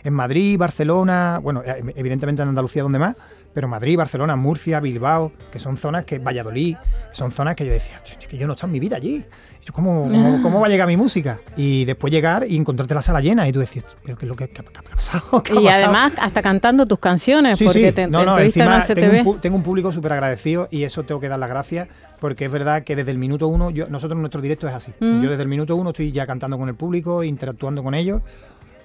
En 0.04 0.14
Madrid 0.14 0.23
Madrid, 0.24 0.58
Barcelona, 0.58 1.40
bueno, 1.44 1.62
eh, 1.66 1.84
evidentemente 1.96 2.42
en 2.42 2.50
Andalucía 2.50 2.82
donde 2.84 2.98
más, 3.00 3.16
pero 3.54 3.68
Madrid, 3.68 3.98
Barcelona, 3.98 4.36
Murcia, 4.36 4.80
Bilbao, 4.80 5.32
que 5.52 5.60
son 5.60 5.78
zonas 5.78 6.06
que, 6.06 6.18
Valladolid, 6.20 6.76
son 7.12 7.32
zonas 7.32 7.56
que 7.56 7.66
yo 7.66 7.72
decía, 7.74 8.02
"Ch, 8.04 8.26
que 8.28 8.38
yo 8.38 8.48
no 8.48 8.54
he 8.54 8.56
estado 8.56 8.70
en 8.70 8.74
mi 8.74 8.80
vida 8.80 8.96
allí. 8.98 9.24
¿Cómo, 9.72 10.04
cómo, 10.04 10.42
cómo 10.44 10.60
va 10.60 10.68
a 10.68 10.70
llegar 10.70 10.88
mi 10.88 10.98
música? 10.98 11.38
Y 11.56 11.86
después 11.86 12.12
llegar 12.12 12.46
y 12.50 12.58
encontrarte 12.58 12.94
la 12.96 13.02
sala 13.02 13.22
llena 13.22 13.48
y 13.48 13.52
tú 13.52 13.60
decías, 13.60 13.86
pero 14.04 14.18
¿qué 14.18 14.26
es 14.26 14.30
lo 14.30 14.36
que, 14.36 14.46
ha- 14.46 14.92
pasado? 14.96 15.44
¿Qué 15.44 15.52
ha 15.54 15.62
Y 15.62 15.66
pasado?". 15.66 15.84
además 15.84 16.14
hasta 16.20 16.42
cantando 16.42 16.86
tus 16.86 17.00
canciones, 17.00 17.60
Sí, 17.60 17.66
porque 17.66 17.90
sí. 17.90 17.92
te, 17.94 18.08
no, 18.08 18.24
no, 18.26 18.38
en 18.40 18.46
encima 18.46 18.82
tengo 18.86 19.32
un, 19.32 19.40
tengo 19.40 19.56
un 19.58 19.64
público 19.64 19.92
súper 19.92 20.14
agradecido 20.14 20.68
y 20.72 20.84
eso 20.84 21.04
tengo 21.04 21.22
que 21.22 21.28
dar 21.30 21.38
las 21.40 21.50
gracias 21.50 21.88
porque 22.20 22.46
es 22.46 22.52
verdad 22.52 22.84
que 22.86 22.96
desde 22.96 23.12
el 23.12 23.18
minuto 23.18 23.50
uno, 23.50 23.70
yo, 23.70 23.88
nosotros 23.90 24.18
nuestro 24.18 24.40
directo 24.42 24.66
es 24.68 24.74
así. 24.74 24.92
Mm. 25.02 25.22
Yo 25.22 25.30
desde 25.30 25.44
el 25.44 25.50
minuto 25.50 25.76
uno 25.76 25.90
estoy 25.90 26.12
ya 26.14 26.26
cantando 26.26 26.58
con 26.58 26.70
el 26.70 26.76
público, 26.76 27.22
interactuando 27.22 27.84
con 27.84 27.94
ellos, 27.94 28.22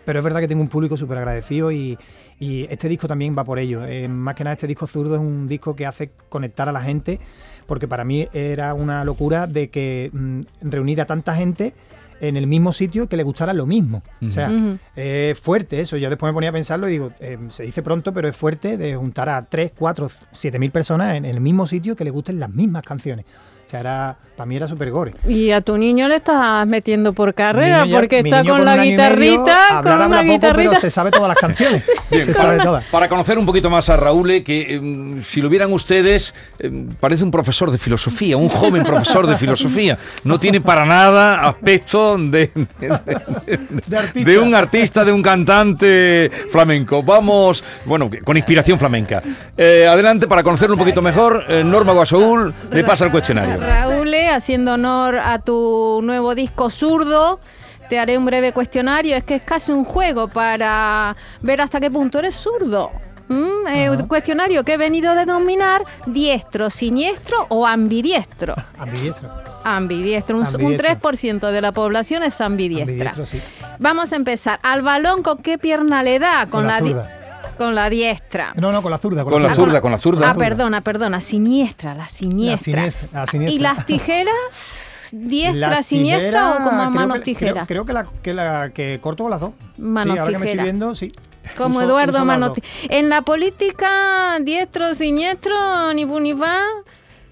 pero 0.08 0.20
es 0.20 0.24
verdad 0.24 0.40
que 0.40 0.48
tengo 0.48 0.62
un 0.62 0.68
público 0.68 0.96
súper 0.96 1.18
agradecido 1.18 1.70
y, 1.70 1.98
y 2.40 2.66
este 2.70 2.88
disco 2.88 3.06
también 3.06 3.36
va 3.36 3.44
por 3.44 3.58
ello. 3.58 3.84
Eh, 3.84 4.08
más 4.08 4.34
que 4.34 4.42
nada 4.42 4.54
este 4.54 4.66
disco 4.66 4.86
zurdo 4.86 5.16
es 5.16 5.20
un 5.20 5.46
disco 5.46 5.76
que 5.76 5.84
hace 5.84 6.12
conectar 6.30 6.66
a 6.66 6.72
la 6.72 6.80
gente 6.80 7.20
porque 7.66 7.86
para 7.86 8.04
mí 8.04 8.26
era 8.32 8.72
una 8.72 9.04
locura 9.04 9.46
de 9.46 9.68
que 9.68 10.08
mm, 10.10 10.40
reunir 10.62 11.02
a 11.02 11.04
tanta 11.04 11.34
gente 11.34 11.74
en 12.22 12.38
el 12.38 12.46
mismo 12.46 12.72
sitio 12.72 13.06
que 13.06 13.18
le 13.18 13.22
gustara 13.22 13.52
lo 13.52 13.66
mismo. 13.66 14.02
O 14.26 14.30
sea, 14.30 14.50
es 14.96 15.38
fuerte 15.38 15.78
eso. 15.78 15.98
Yo 15.98 16.08
después 16.08 16.30
me 16.30 16.34
ponía 16.34 16.48
a 16.48 16.54
pensarlo 16.54 16.88
y 16.88 16.92
digo, 16.92 17.12
eh, 17.20 17.36
se 17.50 17.64
dice 17.64 17.82
pronto, 17.82 18.14
pero 18.14 18.28
es 18.28 18.36
fuerte 18.36 18.78
de 18.78 18.96
juntar 18.96 19.28
a 19.28 19.42
3, 19.42 19.72
4, 19.76 20.08
7 20.32 20.58
mil 20.58 20.70
personas 20.70 21.16
en, 21.16 21.26
el 21.26 21.42
mismo 21.42 21.66
sitio 21.66 21.94
que 21.94 22.04
le 22.04 22.10
gusten 22.10 22.40
las 22.40 22.48
mismas 22.48 22.82
canciones. 22.82 23.26
O 23.68 23.70
sea, 23.70 23.80
era, 23.80 24.16
para 24.34 24.46
mí 24.46 24.56
era 24.56 24.66
súper 24.66 24.90
gore. 24.90 25.12
Y 25.28 25.50
a 25.50 25.60
tu 25.60 25.76
niño 25.76 26.08
le 26.08 26.16
estás 26.16 26.66
metiendo 26.66 27.12
por 27.12 27.34
carrera, 27.34 27.84
ya- 27.84 27.94
porque 27.94 28.20
está 28.20 28.42
con 28.42 28.64
la 28.64 28.76
medio, 28.76 28.92
guitarrita, 28.92 29.80
con 29.82 29.92
una 29.92 30.08
poco, 30.08 30.22
guitarrita. 30.22 30.70
pero 30.70 30.80
se 30.80 30.90
sabe 30.90 31.10
todas 31.10 31.28
las 31.28 31.36
canciones. 31.42 31.82
Bien, 32.10 32.24
se 32.24 32.32
sabe 32.32 32.52
para, 32.56 32.64
todas. 32.64 32.84
para 32.86 33.08
conocer 33.10 33.36
un 33.36 33.44
poquito 33.44 33.68
más 33.68 33.90
a 33.90 33.98
Raúl, 33.98 34.42
que 34.42 34.76
eh, 34.76 35.22
si 35.22 35.42
lo 35.42 35.50
vieran 35.50 35.70
ustedes, 35.70 36.34
eh, 36.60 36.86
parece 36.98 37.24
un 37.24 37.30
profesor 37.30 37.70
de 37.70 37.76
filosofía, 37.76 38.38
un 38.38 38.48
joven 38.48 38.84
profesor 38.84 39.26
de 39.26 39.36
filosofía. 39.36 39.98
No 40.24 40.40
tiene 40.40 40.62
para 40.62 40.86
nada 40.86 41.46
aspecto 41.46 42.16
de, 42.16 42.50
de- 42.80 44.24
de 44.24 44.38
un 44.38 44.54
artista, 44.54 45.04
de 45.04 45.12
un 45.12 45.20
cantante 45.22 46.30
flamenco. 46.50 47.02
Vamos, 47.02 47.62
bueno, 47.84 48.08
con 48.24 48.34
inspiración 48.38 48.78
flamenca. 48.78 49.22
Eh, 49.58 49.86
adelante, 49.86 50.26
para 50.26 50.42
conocerlo 50.42 50.74
un 50.74 50.78
poquito 50.78 51.02
mejor, 51.02 51.44
eh, 51.48 51.62
Norma 51.62 51.92
Guasaúl 51.92 52.54
le 52.72 52.82
pasa 52.82 53.04
el 53.04 53.10
cuestionario. 53.10 53.57
Raúl, 53.60 54.14
eh, 54.14 54.28
haciendo 54.30 54.74
honor 54.74 55.16
a 55.18 55.38
tu 55.38 56.00
nuevo 56.02 56.34
disco 56.34 56.70
zurdo, 56.70 57.40
te 57.88 57.98
haré 57.98 58.18
un 58.18 58.24
breve 58.24 58.52
cuestionario. 58.52 59.16
Es 59.16 59.24
que 59.24 59.36
es 59.36 59.42
casi 59.42 59.72
un 59.72 59.84
juego 59.84 60.28
para 60.28 61.16
ver 61.40 61.60
hasta 61.60 61.80
qué 61.80 61.90
punto 61.90 62.18
eres 62.18 62.34
zurdo. 62.34 62.90
¿Mm? 63.28 63.66
Eh, 63.74 63.90
un 63.90 64.06
cuestionario 64.08 64.64
que 64.64 64.74
he 64.74 64.76
venido 64.78 65.10
a 65.10 65.14
denominar 65.14 65.84
diestro, 66.06 66.70
siniestro 66.70 67.46
o 67.50 67.66
ambidiestro. 67.66 68.54
Ambidiestro. 68.78 69.28
Ambidiestro, 69.64 70.36
un, 70.38 70.42
un 70.42 70.48
Ambidiestro. 70.48 71.10
3% 71.10 71.50
de 71.50 71.60
la 71.60 71.72
población 71.72 72.22
es 72.22 72.40
ambidiestra. 72.40 73.10
Ambidiestro, 73.10 73.26
sí. 73.26 73.40
Vamos 73.80 74.12
a 74.12 74.16
empezar. 74.16 74.58
¿Al 74.62 74.80
balón 74.80 75.22
con 75.22 75.38
qué 75.38 75.58
pierna 75.58 76.02
le 76.02 76.18
da? 76.18 76.40
Con, 76.42 76.50
Con 76.62 76.66
la 76.68 76.78
zurda. 76.78 77.17
Con 77.58 77.74
la 77.74 77.90
diestra. 77.90 78.52
No, 78.56 78.72
no, 78.72 78.80
con 78.80 78.90
la 78.90 78.98
zurda. 78.98 79.24
Con 79.24 79.42
la 79.42 79.54
zurda, 79.54 79.80
con 79.82 79.90
la 79.92 79.98
zurda. 79.98 80.30
Ah, 80.30 80.34
perdona, 80.34 80.80
perdona, 80.80 81.20
siniestra, 81.20 81.94
la 81.94 82.08
siniestra. 82.08 82.84
La 82.84 82.90
siniestra, 82.90 83.20
la 83.20 83.26
siniestra. 83.26 83.54
¿Y 83.54 83.58
las 83.58 83.84
tijeras? 83.86 84.94
¿Diestra, 85.10 85.68
La 85.70 85.82
siniestra 85.82 86.26
tijera, 86.28 86.50
o 86.52 86.64
como 86.68 86.90
manos 86.90 87.22
tijeras? 87.22 87.66
Creo, 87.66 87.84
creo 87.84 87.84
que, 87.86 87.92
la, 87.94 88.06
que 88.22 88.34
la 88.34 88.70
que 88.74 88.98
corto 89.00 89.24
con 89.24 89.30
las 89.30 89.40
dos. 89.40 89.52
Manos 89.78 90.14
sí, 90.14 90.18
ahora 90.18 90.32
que 90.32 90.38
me 90.38 90.50
estoy 90.50 90.64
viendo, 90.64 90.94
sí. 90.94 91.10
Como 91.56 91.78
Uso- 91.78 91.86
Eduardo 91.86 92.24
Manos 92.26 92.52
En 92.90 93.08
la 93.08 93.22
política, 93.22 94.38
diestro, 94.40 94.94
siniestro, 94.94 95.94
ni 95.94 96.04
pu 96.04 96.20
ni 96.20 96.34
pa. 96.34 96.60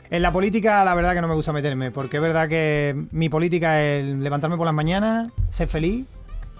En 0.09 0.23
la 0.23 0.33
política, 0.33 0.85
la 0.85 0.95
verdad 0.95 1.13
que 1.15 1.21
no 1.21 1.29
me 1.29 1.35
gusta 1.35 1.53
meterme, 1.53 1.91
porque 1.91 2.17
es 2.17 2.23
verdad 2.23 2.49
que 2.49 2.95
mi 3.11 3.29
política 3.29 3.83
es 3.83 4.05
levantarme 4.07 4.57
por 4.57 4.65
las 4.65 4.75
mañanas, 4.75 5.29
ser 5.51 5.69
feliz, 5.69 6.07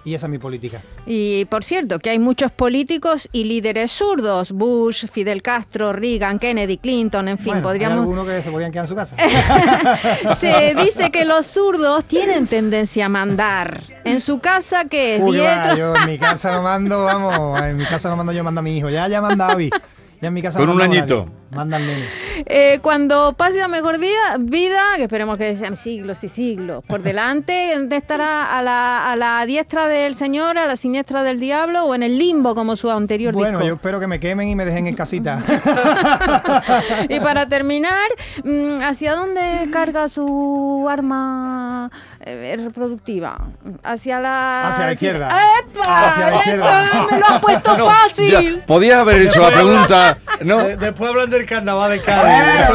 y 0.07 0.13
esa 0.13 0.27
es 0.27 0.31
mi 0.31 0.37
política. 0.37 0.81
Y 1.05 1.43
por 1.45 1.65
cierto, 1.65 1.99
que 1.99 2.09
hay 2.09 2.17
muchos 2.17 2.49
políticos 2.49 3.27
y 3.33 3.43
líderes 3.43 3.91
zurdos. 3.91 4.53
Bush, 4.53 5.05
Fidel 5.07 5.41
Castro, 5.41 5.91
Reagan, 5.91 6.39
Kennedy, 6.39 6.77
Clinton, 6.77 7.27
en 7.27 7.37
fin, 7.37 7.47
bueno, 7.47 7.57
hay 7.57 7.63
podríamos... 7.63 7.99
algunos 7.99 8.25
que 8.25 8.41
se 8.41 8.49
podían 8.49 8.71
quedar 8.71 8.85
en 8.85 8.87
su 8.87 8.95
casa. 8.95 9.17
Se 10.37 10.75
dice 10.75 11.11
que 11.11 11.25
los 11.25 11.45
zurdos 11.45 12.05
tienen 12.05 12.47
tendencia 12.47 13.07
a 13.07 13.09
mandar. 13.09 13.83
En 14.05 14.21
su 14.21 14.39
casa, 14.39 14.85
que 14.85 15.17
es 15.17 15.21
Uy, 15.21 15.39
va, 15.39 15.75
yo 15.75 15.93
en 15.93 16.05
mi 16.05 16.17
casa 16.17 16.53
no 16.53 16.63
mando, 16.63 17.03
vamos, 17.03 17.61
en 17.61 17.75
mi 17.75 17.83
casa 17.83 18.09
no 18.09 18.15
mando 18.15 18.31
yo, 18.31 18.45
manda 18.45 18.61
mi 18.61 18.77
hijo. 18.77 18.89
Ya, 18.89 19.09
ya 19.09 19.19
manda 19.19 19.49
Avi. 19.49 19.69
Ya 20.21 20.29
en 20.29 20.33
mi 20.33 20.41
casa 20.41 20.57
Con 20.57 20.69
no 20.69 20.75
un 20.75 20.81
añito. 20.81 21.27
Manda 21.51 21.77
nene. 21.79 22.05
Eh, 22.49 22.79
cuando 22.81 23.33
pase 23.33 23.61
a 23.61 23.67
mejor 23.67 23.99
día, 23.99 24.37
vida, 24.39 24.81
que 24.95 25.03
esperemos 25.03 25.37
que 25.37 25.57
sean 25.57 25.75
siglos 25.75 26.23
y 26.23 26.29
siglos, 26.29 26.81
por 26.85 27.01
delante 27.01 27.77
de 27.77 27.95
estará 27.97 28.57
a 28.57 28.61
la, 28.61 29.11
a 29.11 29.17
la 29.17 29.45
diestra 29.45 29.87
del 29.87 30.15
Señor, 30.15 30.57
a 30.57 30.65
la 30.65 30.77
siniestra 30.77 31.23
del 31.23 31.41
diablo 31.41 31.83
o 31.83 31.93
en 31.93 32.03
el 32.03 32.17
limbo 32.17 32.55
como 32.55 32.77
su 32.77 32.89
anterior 32.89 33.33
Bueno, 33.33 33.61
yo 33.65 33.73
espero 33.73 33.99
que 33.99 34.07
me 34.07 34.21
quemen 34.21 34.47
y 34.47 34.55
me 34.55 34.63
dejen 34.63 34.87
en 34.87 34.95
casita. 34.95 35.43
y 37.09 37.19
para 37.19 37.49
terminar, 37.49 38.07
mm, 38.45 38.81
¿hacia 38.81 39.13
dónde 39.13 39.67
carga 39.73 40.07
su 40.07 40.87
arma 40.89 41.56
reproductiva? 42.35 43.37
Hacia 43.83 44.19
la... 44.19 44.67
Hacia 44.69 44.85
la 44.87 44.93
izquierda. 44.93 45.27
¡Epa! 45.27 46.09
Hacia 46.09 46.29
la 46.29 46.35
izquierda. 46.37 46.83
¡Esto 46.85 47.07
¡Me 47.11 47.19
lo 47.19 47.25
has 47.27 47.41
puesto 47.47 47.77
Ya, 47.77 47.83
fácil! 47.85 48.63
podía 48.67 48.99
haber 48.99 49.21
hecho 49.23 49.41
la 49.41 49.51
pregunta. 49.51 50.17
No, 50.43 50.59
De- 50.59 50.77
después 50.77 51.09
hablan 51.09 51.29
del 51.29 51.45
carnaval 51.45 51.91
de 51.91 51.97
Eh, 51.97 52.01
Cádiz. 52.05 52.67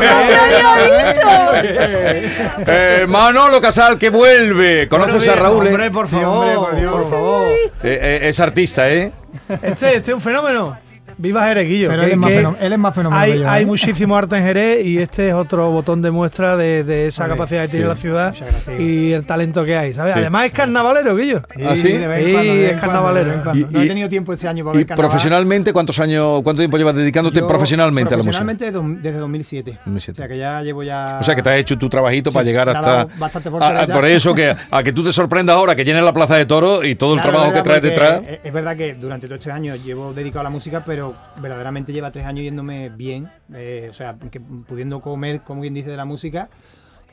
Eh, 2.66 3.06
Manolo 3.08 3.60
Casal 3.60 3.98
que 3.98 4.10
vuelve. 4.10 4.88
¿Conoces 4.88 5.28
a 5.28 5.36
Raúl? 5.36 5.66
eh? 5.66 5.70
Hombre, 5.70 5.90
por 5.90 6.08
Sí, 6.08 6.16
favor, 6.16 6.46
hombre, 6.46 6.54
por 6.56 6.76
Dios. 6.76 6.92
por 6.92 7.10
favor. 7.10 7.48
Eh, 7.48 7.70
eh, 7.82 8.20
es 8.28 8.40
artista, 8.40 8.90
¿eh? 8.90 9.12
Este, 9.48 9.96
este 9.96 10.10
es 10.10 10.14
un 10.14 10.20
fenómeno. 10.20 10.76
Viva 11.18 11.46
Jereguillo. 11.46 11.88
Pero 11.88 12.02
que- 12.02 12.06
él 12.06 12.12
es 12.12 12.18
más 12.18 12.30
él 12.60 12.72
es 12.72 12.78
más 12.78 12.94
fenómeno 12.94 13.20
Hay, 13.50 13.62
¿eh? 13.62 13.66
muchísimo 13.66 14.16
arte 14.16 14.36
en 14.36 14.44
Jerez 14.44 14.84
y 14.84 14.98
este 14.98 15.28
es 15.28 15.34
otro 15.34 15.70
botón 15.70 16.02
de 16.02 16.10
muestra 16.10 16.56
de, 16.56 16.84
de 16.84 17.06
esa 17.08 17.24
Vale, 17.24 17.34
capacidad 17.34 17.60
que 17.62 17.66
sí. 17.68 17.72
tiene 17.72 17.86
la 17.88 17.96
ciudad 17.96 18.34
y 18.78 19.12
el 19.12 19.26
talento 19.26 19.64
que 19.64 19.76
hay, 19.76 19.94
¿sabes? 19.94 20.14
Sí. 20.14 20.20
Además 20.20 20.46
es 20.46 20.52
carnavalero, 20.52 21.16
Guillo. 21.16 21.42
¿Ah, 21.66 21.76
sí? 21.76 21.92
de 21.92 22.06
vez 22.06 22.18
en 22.20 22.24
Sí, 22.26 22.32
cuando, 22.32 22.52
de 22.54 22.58
vez 22.60 22.72
es 22.72 22.78
cuando, 22.78 22.80
carnavalero. 22.80 23.24
de 23.24 23.30
vez 23.30 23.36
en 23.36 23.42
cuando. 23.42 23.66
Y- 23.68 23.72
no 23.72 23.80
he 23.82 23.86
tenido 23.88 24.08
tiempo 24.08 24.32
este 24.32 24.48
año 24.48 24.64
para 24.64 24.74
Y 24.74 24.78
ver 24.78 24.86
carnaval. 24.86 25.10
profesionalmente, 25.10 25.72
¿cuántos 25.72 25.98
años, 25.98 26.42
cuánto 26.42 26.60
tiempo 26.60 26.76
llevas 26.78 26.94
dedicándote 26.94 27.40
Yo, 27.40 27.46
profesionalmente 27.48 28.14
a 28.14 28.16
la 28.18 28.22
música? 28.24 28.44
Profesionalmente 28.44 28.64
desde 28.96 29.02
desde 29.02 29.18
2007. 29.18 29.78
2007. 29.84 30.12
O 30.12 30.22
sea 30.22 30.28
que 30.28 30.38
ya 30.38 30.62
llevo 30.62 30.82
ya... 30.82 31.18
O 31.20 31.24
sea, 31.24 31.34
que 31.34 31.42
te 31.42 31.50
has 31.50 31.56
hecho 31.58 31.76
tu 31.78 31.88
trabajito 31.88 32.30
Sí, 32.30 32.34
para 32.34 32.44
llegar 32.44 32.68
hasta. 32.68 33.06
bastante 33.18 33.48
a- 33.60 33.82
a- 33.82 33.86
por 33.86 34.04
eso, 34.04 34.34
que 34.34 34.54
a 34.70 34.82
que 34.82 34.92
tú 34.92 35.02
te 35.04 35.12
sorprendas 35.12 35.56
ahora 35.56 35.74
que 35.74 35.84
llenes 35.84 36.02
la 36.04 36.12
plaza 36.12 36.36
de 36.36 36.46
toro 36.46 36.84
y 36.84 36.94
todo 36.94 37.14
el 37.14 37.20
trabajo 37.20 37.52
que 37.52 37.62
traes 37.62 37.82
detrás. 37.82 38.22
Es, 38.28 38.40
es 38.44 38.52
verdad 38.52 38.76
que 38.76 38.94
durante 38.94 39.26
todos 39.26 39.40
estos 39.40 39.52
años 39.52 39.82
llevo 39.84 40.12
dedicado 40.12 40.40
a 40.40 40.44
la 40.44 40.50
música, 40.50 40.82
pero 40.84 41.01
verdaderamente 41.40 41.92
lleva 41.92 42.10
tres 42.10 42.26
años 42.26 42.44
yéndome 42.44 42.88
bien. 42.90 43.28
eh, 43.54 43.88
o 43.90 43.94
sea, 43.94 44.16
que 44.30 44.40
pudiendo 44.40 45.00
comer, 45.00 45.40
como 45.42 45.60
bien 45.62 45.74
dice, 45.74 45.90
de 45.90 45.96
la 45.96 46.04
música. 46.04 46.48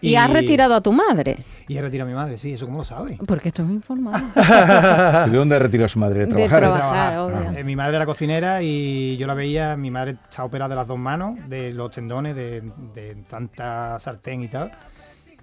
Y 0.01 0.15
has 0.15 0.29
retirado 0.31 0.75
a 0.75 0.79
tu 0.81 0.93
madre, 0.93 1.39
Y 1.67 1.75
he 1.75 1.81
retirado 1.81 2.07
a 2.07 2.11
mi 2.11 2.15
madre, 2.15 2.37
sí, 2.37 2.53
eso 2.53 2.65
cómo 2.65 2.77
lo 2.77 2.83
sabe. 2.85 3.17
porque 3.27 3.49
estoy 3.49 3.65
muy 3.65 3.75
informada. 3.75 5.25
¿De 5.29 5.35
dónde 5.37 5.57
ha 5.57 5.59
retirado 5.59 5.89
su 5.89 5.99
madre? 5.99 6.19
¿De 6.21 6.25
De 6.27 6.31
trabajar? 6.47 6.59
trabajar. 6.61 7.11
trabajar. 7.13 7.17
obvio. 7.49 7.59
Eh, 7.59 7.63
mi 7.65 7.75
madre 7.75 7.97
era 7.97 8.05
cocinera 8.05 8.61
y 8.63 9.17
yo 9.17 9.27
la 9.27 9.33
veía, 9.33 9.75
mi 9.75 9.91
madre 9.91 10.11
está 10.29 10.45
operada 10.45 10.69
de 10.69 10.75
las 10.77 10.87
dos 10.87 10.97
manos, 10.97 11.37
de 11.49 11.73
los 11.73 11.91
tendones, 11.91 12.33
de, 12.33 12.61
de 12.95 13.15
tanta 13.29 13.99
sartén 13.99 14.41
y 14.43 14.47
tal. 14.47 14.71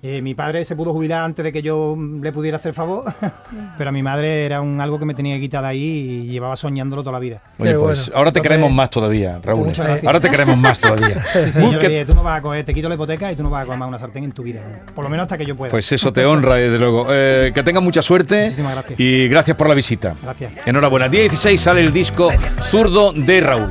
Eh, 0.03 0.21
mi 0.23 0.35
padre 0.35 0.65
se 0.65 0.77
pudo 0.77 0.93
jubilar 0.93 1.23
antes 1.23 1.43
de 1.43 1.51
que 1.53 1.63
yo 1.63 1.95
mm, 1.97 2.23
le 2.23 2.31
pudiera 2.33 2.59
hacer 2.59 2.75
favor, 2.75 3.05
pero 3.79 3.91
a 3.91 3.93
mi 3.93 4.03
madre 4.03 4.45
era 4.45 4.61
un 4.61 4.81
algo 4.81 4.99
que 4.99 5.05
me 5.07 5.15
tenía 5.15 5.35
que 5.37 5.41
quitar 5.41 5.63
de 5.63 5.69
ahí 5.69 5.81
y 5.81 6.27
llevaba 6.29 6.55
soñándolo 6.55 7.03
toda 7.03 7.13
la 7.15 7.19
vida. 7.19 7.41
Oye, 7.59 7.73
Qué 7.73 7.79
pues 7.79 8.07
bueno. 8.07 8.19
ahora 8.19 8.31
te 8.33 8.39
Entonces- 8.39 8.43
queremos 8.43 8.73
más 8.73 8.91
todavía, 8.91 9.41
Raúl. 9.43 9.67
Muchas 9.67 9.87
gracias. 9.87 10.07
Ahora 10.07 10.21
te 10.21 10.31
queremos 10.31 10.57
más 10.59 10.79
todavía. 10.79 11.25
Sí, 11.33 11.53
sí, 11.53 11.61
yo 11.61 11.79
que- 11.79 11.89
le 11.89 11.95
dije, 11.95 12.05
tú 12.07 12.15
no 12.15 12.23
vas 12.23 12.39
a 12.39 12.43
coger, 12.43 12.65
te 12.65 12.75
quito 12.75 12.89
la 12.89 12.95
hipoteca 12.95 13.33
y 13.33 13.37
tú 13.37 13.43
no 13.43 13.51
vas 13.51 13.63
a 13.63 13.65
comer 13.67 13.79
más 13.81 13.89
una 13.89 13.99
sartén 13.99 14.25
en 14.25 14.33
tu 14.33 14.43
vida. 14.43 14.61
Por 14.95 15.03
lo 15.05 15.11
menos 15.11 15.25
hasta 15.25 15.39
que 15.39 15.45
yo 15.47 15.57
pueda. 15.57 15.71
Pues 15.71 15.91
eso 15.91 16.13
te 16.13 16.25
honra, 16.25 16.55
desde 16.57 16.79
luego. 16.79 17.07
Eh, 17.11 17.51
que 17.55 17.63
tengas 17.63 17.83
mucha 17.83 18.03
suerte 18.03 18.45
Muchísimas 18.45 18.75
gracias. 18.75 19.01
y 19.01 19.29
gracias 19.29 19.57
por 19.57 19.69
la 19.69 19.75
visita. 19.75 20.15
Gracias. 20.23 20.53
Enhorabuena. 20.67 21.09
Día 21.09 21.23
16 21.23 21.61
sale 21.61 21.81
el 21.81 21.93
disco 21.93 22.31
Zurdo 22.63 23.13
de 23.13 23.41
Raúl. 23.41 23.71